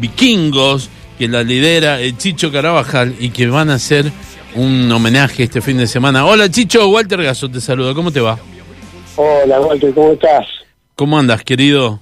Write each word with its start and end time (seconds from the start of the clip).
Vikingos, 0.00 0.88
que 1.18 1.28
la 1.28 1.42
lidera 1.42 2.00
el 2.00 2.16
Chicho 2.16 2.50
Carabajal 2.50 3.14
y 3.18 3.30
que 3.30 3.46
van 3.48 3.70
a 3.70 3.74
hacer 3.74 4.10
un 4.54 4.90
homenaje 4.90 5.44
este 5.44 5.60
fin 5.60 5.76
de 5.78 5.86
semana. 5.86 6.24
Hola 6.26 6.50
Chicho, 6.50 6.88
Walter 6.88 7.22
Gaso 7.22 7.48
te 7.50 7.60
saluda, 7.60 7.94
¿cómo 7.94 8.10
te 8.10 8.20
va? 8.20 8.38
Hola 9.16 9.60
Walter, 9.60 9.92
¿cómo 9.94 10.12
estás? 10.12 10.46
¿Cómo 10.96 11.18
andas, 11.18 11.42
querido? 11.44 12.00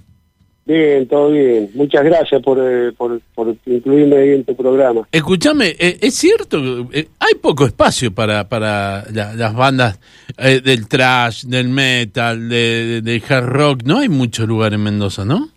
Bien, 0.64 1.08
todo 1.08 1.30
bien. 1.30 1.71
Muchas 1.74 2.04
gracias 2.04 2.42
por, 2.42 2.58
eh, 2.61 2.92
por, 2.96 3.19
por 3.34 3.56
incluirme 3.64 4.16
ahí 4.18 4.28
en 4.34 4.44
tu 4.44 4.54
programa. 4.54 5.08
Escúchame, 5.10 5.68
eh, 5.78 5.98
es 6.02 6.14
cierto, 6.14 6.58
eh, 6.92 7.08
hay 7.18 7.34
poco 7.40 7.64
espacio 7.64 8.12
para, 8.12 8.46
para 8.50 9.04
la- 9.10 9.32
las 9.34 9.54
bandas 9.54 9.98
eh, 10.36 10.60
del 10.62 10.86
trash, 10.86 11.44
del 11.44 11.70
metal, 11.70 12.50
de- 12.50 12.84
de- 12.86 13.00
del 13.00 13.22
hard 13.26 13.46
rock. 13.46 13.82
No 13.84 13.98
hay 14.00 14.10
mucho 14.10 14.46
lugar 14.46 14.74
en 14.74 14.82
Mendoza, 14.82 15.24
¿no? 15.24 15.48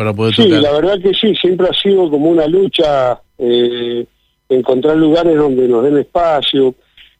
Para 0.00 0.14
poder 0.14 0.34
Sí, 0.34 0.44
tocar. 0.44 0.62
la 0.62 0.72
verdad 0.72 0.98
que 1.02 1.12
sí, 1.12 1.34
siempre 1.36 1.66
ha 1.68 1.74
sido 1.74 2.08
como 2.08 2.30
una 2.30 2.46
lucha 2.46 3.20
eh, 3.36 4.06
encontrar 4.48 4.96
lugares 4.96 5.36
donde 5.36 5.68
nos 5.68 5.84
den 5.84 5.98
espacio. 5.98 6.74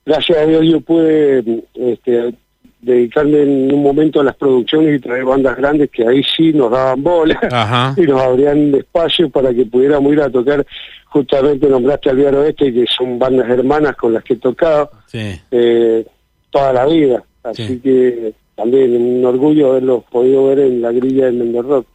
Gracias 0.06 0.38
a 0.38 0.46
Dios 0.46 0.64
yo 0.64 0.80
pude 0.80 1.44
este, 1.74 2.32
dedicarme 2.80 3.42
en 3.42 3.74
un 3.74 3.82
momento 3.82 4.20
a 4.20 4.24
las 4.24 4.34
producciones 4.34 4.96
y 4.96 5.02
traer 5.02 5.26
bandas 5.26 5.58
grandes 5.58 5.90
que 5.90 6.08
ahí 6.08 6.22
sí 6.34 6.54
nos 6.54 6.70
daban 6.70 7.02
bola 7.02 7.38
Ajá. 7.52 7.94
y 8.00 8.06
nos 8.06 8.18
abrían 8.22 8.74
espacio 8.74 9.28
para 9.28 9.52
que 9.52 9.66
pudiéramos 9.66 10.10
ir 10.14 10.22
a 10.22 10.30
tocar. 10.30 10.64
Justamente 11.04 11.68
nombraste 11.68 12.08
al 12.08 12.16
Viaro 12.16 12.44
Este, 12.46 12.72
que 12.72 12.86
son 12.86 13.18
bandas 13.18 13.46
hermanas 13.50 13.94
con 13.96 14.14
las 14.14 14.24
que 14.24 14.32
he 14.32 14.36
tocado. 14.38 14.90
Sí. 15.06 15.38
eh, 15.50 16.06
toda 16.48 16.72
la 16.72 16.86
vida. 16.86 17.22
Así 17.42 17.66
Sí. 17.66 17.80
que 17.80 18.32
también 18.56 18.96
un 18.96 19.22
orgullo 19.26 19.72
haberlos 19.72 20.02
podido 20.10 20.46
ver 20.46 20.60
en 20.60 20.80
la 20.80 20.92
grilla 20.92 21.26
del 21.26 21.34
Mender 21.34 21.62
Rock. 21.64 21.86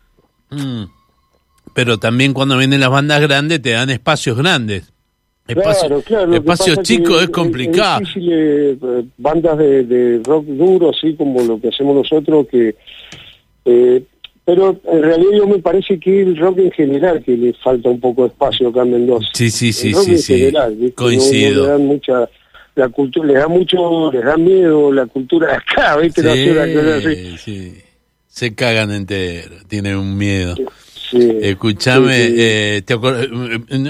Mm. 0.49 0.84
Pero 1.73 1.98
también 1.98 2.34
cuando 2.34 2.58
vienen 2.58 2.80
las 2.80 2.90
bandas 2.90 3.22
grandes 3.22 3.62
te 3.62 3.72
dan 3.72 3.90
espacios 3.90 4.38
grandes. 4.38 4.91
Espacio- 5.48 5.88
claro, 5.88 6.02
claro. 6.02 6.34
espacios 6.35 6.79
chicos 6.82 7.21
es 7.21 7.29
complicado. 7.29 8.01
Es 8.01 8.07
difícil, 8.07 8.29
eh, 8.34 8.77
bandas 9.18 9.57
de, 9.60 9.84
de 9.84 10.21
rock 10.23 10.46
duro, 10.46 10.90
así 10.90 11.13
como 11.16 11.41
lo 11.43 11.60
que 11.60 11.68
hacemos 11.70 11.96
nosotros, 11.96 12.48
que. 12.49 12.76
eh, 13.66 14.04
pero 14.43 14.79
en 14.91 15.01
realidad 15.01 15.32
yo 15.38 15.48
me 15.48 15.57
parece 15.60 15.99
que 15.99 16.21
el 16.21 16.38
rock 16.38 16.60
en 16.60 16.71
general 16.71 17.23
que 17.23 17.35
le 17.35 17.51
falta 17.54 17.90
un 17.90 17.99
poco 17.99 18.23
de 18.23 18.27
espacio 18.29 18.70
acá 18.70 18.84
en 18.84 18.91
Mendoza. 18.91 19.27
Sí, 19.34 19.49
sí, 19.49 19.73
sí, 19.73 19.88
El 19.90 19.93
rock 19.96 20.04
sí, 20.05 20.12
en 20.12 20.18
sí. 20.20 20.38
general, 20.38 20.76
¿viste? 20.76 20.96
Coincido. 20.96 21.55
No, 21.55 21.63
le 21.63 21.70
dan 21.71 21.85
mucha 21.88 22.29
la 22.76 22.90
cultura, 22.90 23.27
les 23.27 23.38
da 23.38 23.48
mucho, 23.48 24.12
les 24.12 24.23
da 24.23 24.38
miedo 24.38 24.91
la 24.91 25.05
cultura 25.07 25.48
de 25.48 25.54
acá, 25.55 25.98
¿viste? 25.98 26.21
Así. 26.29 27.05
Sí, 27.10 27.38
sí. 27.38 27.73
Se 28.36 28.54
cagan 28.54 28.91
entero, 28.91 29.55
tienen 29.70 29.96
un 29.96 30.18
miedo. 30.18 30.55
Sí. 31.10 31.38
Escúchame, 31.41 32.14
Sí, 32.18 32.28
sí. 32.28 32.36
eh, 32.38 32.84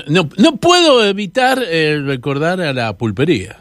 no, 0.08 0.30
no 0.38 0.58
puedo 0.58 1.04
evitar 1.04 1.58
eh, 1.68 2.00
recordar 2.06 2.62
a 2.62 2.72
la 2.72 2.96
pulpería. 2.96 3.58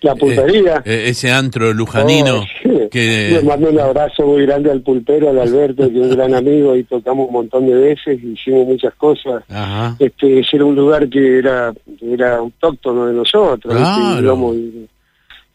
La 0.00 0.16
pulpería. 0.16 0.78
Eh, 0.78 0.92
eh, 0.92 1.08
ese 1.10 1.30
antro 1.30 1.72
lujanino 1.72 2.40
Oh. 2.40 2.78
Le 2.82 2.88
que... 2.88 3.40
mando 3.44 3.70
un 3.70 3.78
abrazo 3.78 4.26
muy 4.26 4.44
grande 4.44 4.72
al 4.72 4.80
pulpero, 4.80 5.30
al 5.30 5.38
Alberto, 5.38 5.88
que 5.88 6.00
es 6.00 6.06
un 6.06 6.10
gran 6.16 6.34
amigo, 6.34 6.74
y 6.74 6.82
tocamos 6.82 7.28
un 7.28 7.32
montón 7.32 7.66
de 7.68 7.74
veces, 7.74 8.20
hicimos 8.20 8.66
muchas 8.66 8.92
cosas. 8.94 9.44
Ajá. 9.48 9.94
Este, 10.00 10.40
ese 10.40 10.56
era 10.56 10.64
un 10.64 10.74
lugar 10.74 11.08
que 11.08 11.38
era 11.38 11.72
era 12.00 12.38
autóctono 12.38 13.06
de 13.06 13.14
nosotros. 13.14 13.72
Claro. 13.72 14.20
Digamos, 14.20 14.56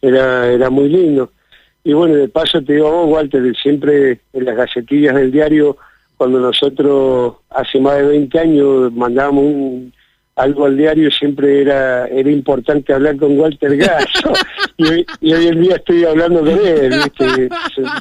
era, 0.02 0.48
era 0.54 0.70
muy 0.70 0.88
lindo. 0.88 1.32
Y 1.84 1.94
bueno, 1.94 2.16
de 2.16 2.28
paso 2.28 2.62
te 2.62 2.74
digo 2.74 2.88
a 2.88 2.92
vos, 2.92 3.10
Walter, 3.10 3.56
siempre 3.56 4.20
en 4.34 4.46
las 4.46 4.56
galletillas 4.56 5.16
del 5.16 5.32
diario, 5.32 5.78
cuando 6.18 6.40
nosotros 6.40 7.36
hace 7.50 7.80
más 7.80 7.98
de 7.98 8.04
20 8.04 8.40
años 8.40 8.92
mandábamos 8.92 9.44
un, 9.46 9.94
algo 10.38 10.66
al 10.66 10.78
diario, 10.78 11.10
siempre 11.12 11.62
era 11.62 12.08
era 12.08 12.30
importante 12.30 12.94
hablar 12.94 13.18
con 13.18 13.40
Walter 13.40 13.76
Gasso. 13.76 14.34
y, 14.78 14.88
hoy, 14.88 15.06
y 15.22 15.34
hoy 15.34 15.48
en 15.48 15.62
día 15.62 15.76
estoy 15.76 16.06
hablando 16.06 16.40
con 16.40 16.50
él, 16.50 16.94
¿viste? 17.04 17.50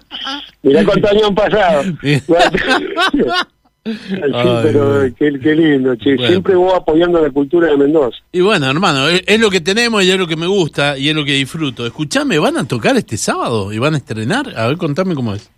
Mirá 0.62 0.84
cuántos 0.84 1.10
años 1.10 1.28
han 1.28 1.34
pasado. 1.34 1.82
Sí, 3.86 4.14
Ay, 4.34 4.58
pero 4.62 5.00
qué, 5.16 5.38
qué 5.40 5.54
lindo, 5.54 5.94
che. 5.96 6.16
Bueno. 6.16 6.28
Siempre 6.28 6.54
vos 6.56 6.74
apoyando 6.74 7.20
la 7.20 7.30
cultura 7.30 7.68
de 7.68 7.76
Mendoza. 7.76 8.18
Y 8.32 8.40
bueno, 8.40 8.68
hermano, 8.68 9.08
es, 9.08 9.22
es 9.26 9.40
lo 9.40 9.50
que 9.50 9.60
tenemos 9.60 10.02
y 10.02 10.10
es 10.10 10.18
lo 10.18 10.26
que 10.26 10.36
me 10.36 10.46
gusta 10.46 10.98
y 10.98 11.08
es 11.08 11.14
lo 11.14 11.24
que 11.24 11.32
disfruto. 11.32 11.86
Escuchame, 11.86 12.38
¿van 12.38 12.56
a 12.56 12.66
tocar 12.66 12.96
este 12.96 13.16
sábado 13.16 13.72
y 13.72 13.78
van 13.78 13.94
a 13.94 13.98
estrenar? 13.98 14.52
A 14.56 14.66
ver, 14.66 14.76
contame 14.76 15.14
cómo 15.14 15.34
es. 15.34 15.50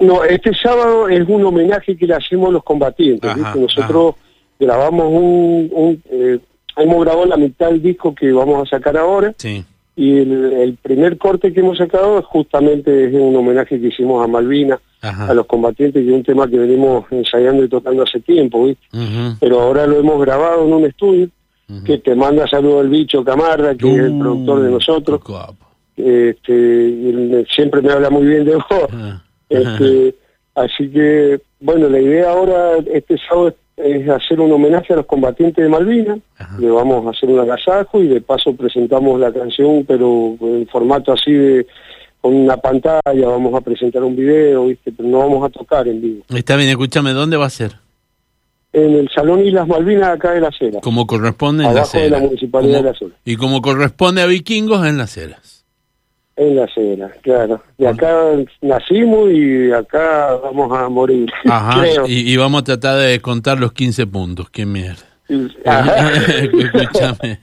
No, 0.00 0.24
este 0.24 0.54
sábado 0.54 1.08
es 1.08 1.28
un 1.28 1.44
homenaje 1.44 1.96
que 1.96 2.06
le 2.06 2.14
hacemos 2.14 2.48
a 2.48 2.52
los 2.52 2.64
combatientes. 2.64 3.30
Ajá, 3.30 3.54
¿viste? 3.54 3.60
Nosotros 3.60 4.14
grabamos 4.58 5.06
un... 5.08 5.70
un 5.72 6.02
eh, 6.10 6.38
hemos 6.76 7.04
grabado 7.04 7.26
la 7.26 7.36
mitad 7.36 7.70
del 7.70 7.82
disco 7.82 8.14
que 8.14 8.30
vamos 8.30 8.64
a 8.64 8.70
sacar 8.70 8.96
ahora 8.96 9.34
Sí. 9.36 9.64
Y 9.98 10.18
el, 10.18 10.52
el 10.52 10.74
primer 10.76 11.18
corte 11.18 11.52
que 11.52 11.58
hemos 11.60 11.76
sacado 11.78 12.20
es 12.20 12.24
justamente 12.26 13.06
es 13.08 13.12
un 13.14 13.34
homenaje 13.34 13.80
que 13.80 13.88
hicimos 13.88 14.24
a 14.24 14.28
Malvina, 14.28 14.78
Ajá. 15.02 15.26
a 15.30 15.34
los 15.34 15.46
combatientes, 15.46 16.02
que 16.04 16.08
es 16.08 16.14
un 16.14 16.22
tema 16.22 16.48
que 16.48 16.56
venimos 16.58 17.04
ensayando 17.10 17.64
y 17.64 17.68
tocando 17.68 18.04
hace 18.04 18.20
tiempo, 18.20 18.64
¿viste? 18.66 18.86
Pero 19.40 19.60
ahora 19.60 19.86
lo 19.86 19.98
hemos 19.98 20.20
grabado 20.24 20.64
en 20.66 20.72
un 20.72 20.84
estudio 20.86 21.28
que 21.84 21.98
te 21.98 22.14
manda 22.14 22.46
saludo 22.48 22.80
el 22.80 22.88
bicho 22.88 23.22
Camarra, 23.24 23.74
que 23.74 23.90
es 23.92 23.98
el 23.98 24.12
Uh, 24.12 24.18
productor 24.20 24.62
de 24.62 24.70
nosotros. 24.70 25.20
este, 25.96 26.52
y 26.52 27.08
él 27.08 27.46
siempre 27.54 27.82
me 27.82 27.92
habla 27.92 28.08
muy 28.08 28.24
bien 28.26 28.44
de 28.44 28.54
vos. 28.54 28.64
Este, 29.48 30.14
así 30.54 30.88
que, 30.90 31.40
bueno, 31.60 31.88
la 31.88 32.00
idea 32.00 32.30
ahora, 32.30 32.76
este 32.92 33.16
sábado, 33.28 33.54
es 33.84 34.08
hacer 34.08 34.40
un 34.40 34.52
homenaje 34.52 34.92
a 34.92 34.96
los 34.96 35.06
combatientes 35.06 35.62
de 35.62 35.68
Malvinas. 35.70 36.18
Le 36.58 36.70
vamos 36.70 37.06
a 37.06 37.10
hacer 37.10 37.28
un 37.30 37.38
agasajo 37.40 38.02
y 38.02 38.08
de 38.08 38.20
paso 38.20 38.54
presentamos 38.54 39.18
la 39.20 39.32
canción, 39.32 39.84
pero 39.86 40.36
en 40.40 40.66
formato 40.68 41.12
así 41.12 41.32
de 41.32 41.66
con 42.20 42.34
una 42.34 42.56
pantalla, 42.56 43.00
vamos 43.28 43.54
a 43.54 43.60
presentar 43.60 44.02
un 44.02 44.16
video, 44.16 44.66
¿viste? 44.66 44.90
pero 44.90 45.08
no 45.08 45.18
vamos 45.20 45.44
a 45.44 45.48
tocar 45.50 45.86
en 45.86 46.00
vivo. 46.00 46.24
Está 46.34 46.56
bien, 46.56 46.68
escúchame, 46.68 47.12
¿dónde 47.12 47.36
va 47.36 47.46
a 47.46 47.50
ser? 47.50 47.76
En 48.72 48.92
el 48.96 49.08
Salón 49.14 49.44
Islas 49.46 49.66
Malvinas, 49.68 50.08
acá 50.10 50.32
de 50.32 50.40
la 50.40 50.50
Cera. 50.50 50.80
Como 50.80 51.06
corresponde 51.06 51.64
en 51.64 51.70
Abajo 51.70 51.96
de 51.98 52.10
la. 52.10 52.18
Municipalidad 52.18 52.78
Como- 52.78 52.84
de 52.84 52.92
La 52.92 52.98
Cera. 52.98 53.10
Y 53.24 53.36
como 53.36 53.62
corresponde 53.62 54.22
a 54.22 54.26
vikingos 54.26 54.84
en 54.86 54.98
las 54.98 55.10
ceras. 55.12 55.57
En 56.38 56.54
la 56.54 56.68
Cera, 56.72 57.10
claro. 57.22 57.60
De 57.76 57.88
acá 57.88 58.14
nacimos 58.62 59.32
y 59.32 59.72
acá 59.72 60.36
vamos 60.42 60.70
a 60.78 60.88
morir, 60.88 61.28
Ajá. 61.44 61.80
creo. 61.80 62.06
Y, 62.06 62.32
y 62.32 62.36
vamos 62.36 62.60
a 62.60 62.64
tratar 62.64 63.00
de 63.00 63.20
contar 63.20 63.58
los 63.58 63.72
15 63.72 64.06
puntos. 64.06 64.48
Qué 64.48 64.64
mierda. 64.64 65.02
Escúchame. 65.28 67.38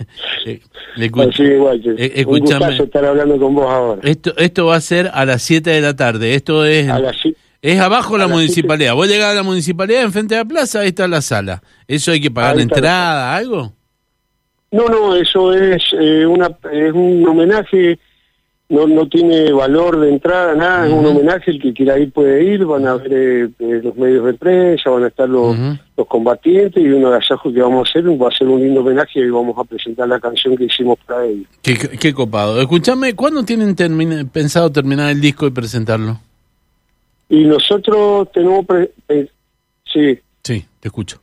Escúchame. 1.98 2.78
estar 2.78 3.06
hablando 3.06 3.38
con 3.38 3.54
vos 3.56 3.72
ahora. 3.72 4.02
Esto, 4.04 4.34
esto 4.38 4.66
va 4.68 4.76
a 4.78 4.82
ser 4.82 5.10
a 5.14 5.26
las 5.26 5.42
7 5.44 5.70
de 5.70 5.82
la 5.82 5.96
tarde. 5.96 6.34
Esto 6.36 6.66
es, 6.66 6.90
A 6.90 7.00
las 7.00 7.16
es 7.62 7.80
abajo 7.80 8.18
la 8.18 8.26
a 8.26 8.28
las 8.28 8.36
municipalidad. 8.38 8.94
Vos 8.96 9.08
llegás 9.08 9.32
a 9.34 9.36
la 9.36 9.44
municipalidad, 9.44 10.04
enfrente 10.04 10.36
de 10.36 10.42
la 10.42 10.46
plaza, 10.46 10.80
ahí 10.82 10.90
está 10.90 11.08
la 11.08 11.22
sala. 11.22 11.62
¿Eso 11.88 12.12
hay 12.12 12.22
que 12.22 12.32
pagar 12.32 12.58
la 12.58 12.64
entrada, 12.64 13.36
algo? 13.36 13.74
No, 14.72 14.88
no, 14.88 15.16
eso 15.16 15.54
es, 15.54 15.82
eh, 16.00 16.26
una, 16.26 16.48
es 16.72 16.92
un 16.92 17.26
homenaje, 17.28 17.98
no, 18.68 18.88
no 18.88 19.08
tiene 19.08 19.52
valor 19.52 20.00
de 20.00 20.10
entrada, 20.10 20.56
nada, 20.56 20.88
es 20.88 20.94
un 20.94 21.06
homenaje, 21.06 21.52
el 21.52 21.62
que 21.62 21.72
quiera 21.74 22.00
ir 22.00 22.12
puede 22.12 22.44
ir, 22.44 22.66
van 22.66 22.88
a 22.88 22.96
ver 22.96 23.14
eh, 23.14 23.50
eh, 23.60 23.82
los 23.84 23.96
medios 23.96 24.26
de 24.26 24.34
prensa, 24.34 24.90
van 24.90 25.04
a 25.04 25.08
estar 25.08 25.30
los, 25.30 25.56
Ujú. 25.56 25.78
los 25.98 26.08
combatientes 26.08 26.82
y 26.84 26.88
uno 26.88 27.10
de 27.10 27.16
agasajo 27.18 27.54
que 27.54 27.62
vamos 27.62 27.88
a 27.88 27.90
hacer 27.92 28.10
va 28.22 28.28
a 28.30 28.32
ser 28.36 28.48
un 28.48 28.60
lindo 28.62 28.82
homenaje 28.82 29.20
y 29.20 29.30
vamos 29.30 29.56
a 29.60 29.64
presentar 29.66 30.08
la 30.08 30.20
canción 30.20 30.58
que 30.58 30.64
hicimos 30.66 30.98
para 31.06 31.26
ellos. 31.26 31.46
Qué, 31.62 31.76
qué 31.78 32.14
copado. 32.14 32.60
Escúchame, 32.60 33.14
¿cuándo 33.16 33.44
tienen 33.44 33.76
pensado 34.30 34.72
terminar 34.72 35.12
el 35.12 35.22
disco 35.22 35.46
y 35.46 35.52
presentarlo? 35.52 36.18
Y 37.30 37.44
nosotros 37.46 38.32
tenemos, 38.32 38.66
pre- 38.66 38.92
eh, 39.10 39.28
sí, 39.92 40.20
Sí, 40.44 40.66
te 40.80 40.88
escucho. 40.88 41.20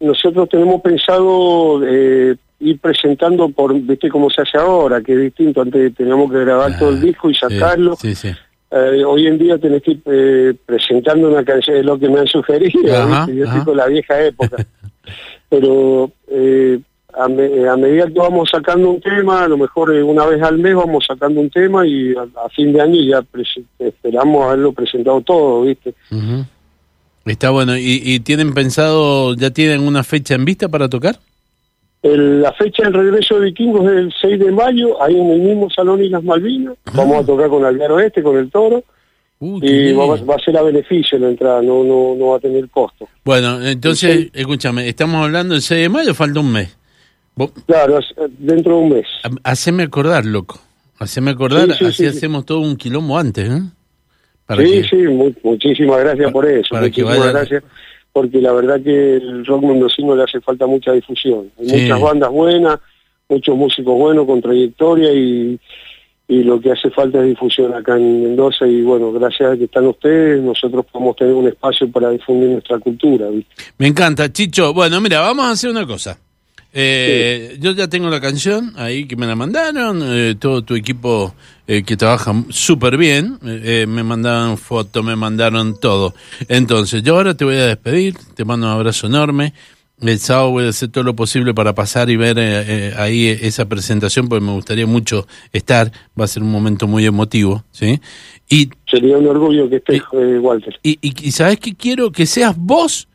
nosotros 0.00 0.48
tenemos 0.48 0.80
pensado 0.82 1.80
eh, 1.86 2.36
ir 2.60 2.78
presentando 2.78 3.48
por, 3.48 3.74
viste 3.80 4.08
cómo 4.08 4.28
se 4.30 4.42
hace 4.42 4.58
ahora, 4.58 5.00
que 5.00 5.12
es 5.14 5.20
distinto, 5.20 5.62
antes 5.62 5.94
teníamos 5.94 6.30
que 6.30 6.38
grabar 6.40 6.78
todo 6.78 6.90
el 6.90 7.00
disco 7.00 7.30
y 7.30 7.34
sacarlo. 7.34 7.96
Sí, 7.96 8.14
sí. 8.14 8.28
Eh, 8.72 9.02
hoy 9.04 9.26
en 9.26 9.38
día 9.38 9.58
tenés 9.58 9.82
que 9.82 9.92
ir 9.92 10.00
eh, 10.06 10.54
presentando 10.64 11.28
una 11.28 11.42
canción, 11.44 11.76
es 11.78 11.84
lo 11.84 11.98
que 11.98 12.08
me 12.08 12.20
han 12.20 12.26
sugerido, 12.28 12.94
Ajá, 12.94 13.26
¿viste? 13.26 13.40
yo 13.40 13.44
ajá. 13.48 13.58
estoy 13.58 13.64
con 13.64 13.76
la 13.76 13.86
vieja 13.86 14.20
época. 14.24 14.56
Pero 15.48 16.10
eh, 16.28 16.78
a, 17.12 17.28
me- 17.28 17.68
a 17.68 17.76
medida 17.76 18.06
que 18.06 18.18
vamos 18.20 18.48
sacando 18.50 18.90
un 18.90 19.00
tema, 19.00 19.42
a 19.44 19.48
lo 19.48 19.56
mejor 19.58 19.92
eh, 19.94 20.02
una 20.02 20.24
vez 20.26 20.40
al 20.42 20.58
mes 20.58 20.74
vamos 20.76 21.04
sacando 21.08 21.40
un 21.40 21.50
tema 21.50 21.84
y 21.86 22.14
a, 22.14 22.22
a 22.44 22.48
fin 22.50 22.72
de 22.72 22.80
año 22.80 23.00
ya 23.02 23.24
esperamos 23.80 24.44
haberlo 24.46 24.72
presentado 24.72 25.20
todo, 25.22 25.62
¿viste? 25.62 25.92
Está 27.24 27.50
bueno. 27.50 27.76
¿Y, 27.76 28.00
y 28.04 28.20
tienen 28.20 28.54
pensado, 28.54 29.34
ya 29.34 29.50
tienen 29.50 29.80
una 29.80 30.04
fecha 30.04 30.34
en 30.34 30.44
vista 30.44 30.68
para 30.68 30.88
tocar? 30.88 31.18
El- 32.02 32.40
la 32.42 32.52
fecha 32.54 32.84
del 32.84 32.94
regreso 32.94 33.38
de 33.38 33.46
Vikingos 33.46 33.84
es 33.86 33.92
el 33.98 34.14
6 34.20 34.38
de 34.40 34.50
mayo, 34.52 35.02
ahí 35.02 35.14
en 35.18 35.30
el 35.30 35.40
mismo 35.40 35.68
Salón 35.70 36.02
Islas 36.02 36.22
Malvinas. 36.24 36.74
Vamos 36.94 37.22
a 37.22 37.26
tocar 37.26 37.48
con 37.50 37.64
Alviaro 37.64 38.00
Este, 38.00 38.22
con 38.22 38.36
el 38.38 38.50
Toro. 38.50 38.82
Qué 39.60 39.90
y 39.90 39.92
va, 39.94 40.06
va 40.06 40.34
a 40.34 40.38
ser 40.38 40.56
a 40.58 40.62
beneficio 40.62 41.18
la 41.18 41.28
entrada, 41.28 41.62
no, 41.62 41.82
no, 41.82 42.14
no 42.14 42.26
va 42.28 42.36
a 42.36 42.40
tener 42.40 42.68
costo. 42.68 43.08
Bueno, 43.24 43.62
entonces, 43.66 44.16
Sí. 44.24 44.30
escúchame, 44.34 44.86
estamos 44.88 45.24
hablando 45.24 45.54
del 45.54 45.62
6 45.62 45.80
de 45.82 45.88
mayo, 45.88 46.14
falta 46.14 46.40
un 46.40 46.52
mes. 46.52 46.76
Vos, 47.34 47.50
Claro, 47.66 47.98
eh, 47.98 48.04
dentro 48.38 48.76
de 48.76 48.82
un 48.82 48.88
mes. 48.90 49.06
ha- 49.24 49.50
haceme 49.50 49.84
acordar, 49.84 50.26
loco. 50.26 50.58
Haceme 50.98 51.30
acordar, 51.30 51.68
Sí, 51.72 51.78
sí, 51.78 51.84
así 51.86 51.92
sí, 52.04 52.10
sí. 52.10 52.16
hacemos 52.18 52.44
todo 52.44 52.60
un 52.60 52.76
quilombo 52.76 53.16
antes, 53.18 53.48
¿eh? 53.48 53.62
Para 54.44 54.62
sí, 54.62 54.70
que- 54.72 54.84
sí, 54.88 54.96
mu- 54.96 55.32
muchísimas 55.42 56.00
gracias 56.00 56.30
por 56.32 56.44
eso. 56.46 56.68
para 56.70 56.90
que 56.90 57.02
muchísimas 57.02 57.18
vaya- 57.18 57.32
gracias, 57.32 57.62
porque 58.12 58.40
la 58.40 58.52
verdad 58.52 58.80
que 58.82 59.16
el 59.16 59.44
rock 59.46 59.62
mendocino 59.64 60.14
le 60.16 60.24
hace 60.24 60.40
falta 60.40 60.66
mucha 60.66 60.92
difusión. 60.92 61.50
Hay 61.58 61.68
Sí. 61.68 61.76
muchas 61.82 62.00
bandas 62.00 62.30
buenas, 62.30 62.78
muchos 63.28 63.56
músicos 63.56 63.96
buenos 63.98 64.26
con 64.26 64.42
trayectoria 64.42 65.12
y, 65.12 65.58
y 66.28 66.42
lo 66.44 66.60
que 66.60 66.72
hace 66.72 66.90
falta 66.90 67.18
es 67.20 67.26
difusión 67.26 67.72
acá 67.74 67.96
en 67.96 68.22
Mendoza 68.22 68.66
y 68.66 68.82
bueno, 68.82 69.12
gracias 69.12 69.52
a 69.52 69.56
que 69.56 69.64
están 69.64 69.86
ustedes, 69.86 70.40
nosotros 70.42 70.84
podemos 70.90 71.16
tener 71.16 71.34
un 71.34 71.48
espacio 71.48 71.90
para 71.90 72.10
difundir 72.10 72.50
nuestra 72.50 72.78
cultura. 72.78 73.28
¿viste? 73.28 73.50
Me 73.78 73.86
encanta, 73.88 74.32
Chicho. 74.32 74.72
Bueno, 74.74 75.00
mira, 75.00 75.20
vamos 75.20 75.44
a 75.44 75.50
hacer 75.52 75.70
una 75.70 75.86
cosa. 75.86 76.18
Eh, 76.72 77.56
Yo 77.60 77.72
ya 77.72 77.88
tengo 77.88 78.08
la 78.10 78.20
canción 78.20 78.72
ahí 78.76 79.06
que 79.06 79.16
me 79.16 79.26
la 79.26 79.34
mandaron, 79.34 80.00
eh, 80.04 80.36
todo 80.38 80.62
tu 80.62 80.76
equipo 80.76 81.34
eh, 81.72 81.84
que 81.84 81.96
trabaja 81.96 82.32
súper 82.48 82.96
bien, 82.96 83.38
eh, 83.44 83.82
eh, 83.82 83.86
me 83.86 84.02
mandaron 84.02 84.58
fotos, 84.58 85.04
me 85.04 85.14
mandaron 85.14 85.78
todo. 85.78 86.14
Entonces, 86.48 87.02
yo 87.04 87.14
ahora 87.14 87.34
te 87.34 87.44
voy 87.44 87.54
a 87.54 87.66
despedir, 87.66 88.16
te 88.34 88.44
mando 88.44 88.66
un 88.66 88.72
abrazo 88.72 89.06
enorme. 89.06 89.54
El 90.00 90.18
sábado 90.18 90.50
voy 90.50 90.64
a 90.64 90.70
hacer 90.70 90.88
todo 90.88 91.04
lo 91.04 91.14
posible 91.14 91.54
para 91.54 91.74
pasar 91.74 92.10
y 92.10 92.16
ver 92.16 92.38
eh, 92.38 92.64
eh, 92.66 92.94
ahí 92.96 93.26
esa 93.28 93.66
presentación, 93.68 94.28
porque 94.28 94.44
me 94.44 94.52
gustaría 94.52 94.86
mucho 94.86 95.28
estar, 95.52 95.92
va 96.18 96.24
a 96.24 96.28
ser 96.28 96.42
un 96.42 96.50
momento 96.50 96.88
muy 96.88 97.04
emotivo, 97.06 97.62
¿sí? 97.70 98.00
Y 98.48 98.70
Sería 98.90 99.18
un 99.18 99.28
orgullo 99.28 99.68
que 99.70 99.76
estés, 99.76 100.02
Walter. 100.12 100.74
y, 100.82 100.98
y, 101.02 101.28
y 101.28 101.30
sabes 101.32 101.60
que 101.60 101.74
quiero 101.76 102.10
que 102.10 102.26
seas 102.26 102.56
vos 102.56 103.06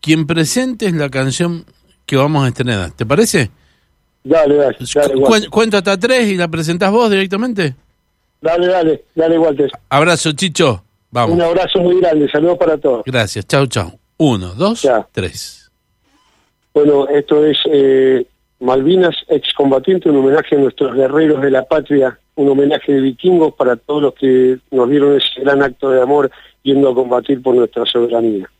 quien 0.00 0.26
presentes 0.26 0.92
la 0.92 1.08
canción 1.08 1.64
que 2.06 2.14
vamos 2.16 2.44
a 2.44 2.48
estrenar. 2.48 2.92
¿Te 2.92 3.04
parece? 3.06 3.50
Dale, 4.22 4.54
dale, 4.54 4.76
dale, 4.94 5.14
Cu- 5.14 5.50
cuento 5.50 5.78
hasta 5.78 5.98
tres 5.98 6.30
y 6.30 6.36
la 6.36 6.48
presentás 6.48 6.90
vos 6.92 7.10
directamente. 7.10 7.74
Dale, 8.44 8.66
dale, 8.66 9.04
dale, 9.14 9.38
Walter. 9.38 9.70
Abrazo, 9.88 10.32
Chicho. 10.32 10.84
Vamos. 11.10 11.34
Un 11.34 11.40
abrazo 11.40 11.78
muy 11.80 11.98
grande, 11.98 12.28
saludos 12.30 12.58
para 12.58 12.76
todos. 12.76 13.02
Gracias. 13.06 13.46
Chau, 13.46 13.66
chau. 13.66 13.98
Uno, 14.18 14.52
dos, 14.54 14.86
tres. 15.12 15.70
Bueno, 16.74 17.08
esto 17.08 17.42
es 17.46 17.56
eh, 17.72 18.26
Malvinas 18.60 19.16
excombatiente, 19.28 20.10
un 20.10 20.16
homenaje 20.16 20.56
a 20.56 20.58
nuestros 20.58 20.94
guerreros 20.94 21.40
de 21.40 21.50
la 21.52 21.64
patria, 21.64 22.18
un 22.34 22.50
homenaje 22.50 22.92
de 22.92 23.00
vikingos 23.00 23.54
para 23.54 23.76
todos 23.76 24.02
los 24.02 24.14
que 24.14 24.58
nos 24.70 24.90
dieron 24.90 25.16
ese 25.16 25.40
gran 25.40 25.62
acto 25.62 25.88
de 25.88 26.02
amor 26.02 26.30
yendo 26.62 26.90
a 26.90 26.94
combatir 26.94 27.40
por 27.40 27.54
nuestra 27.54 27.86
soberanía. 27.86 28.50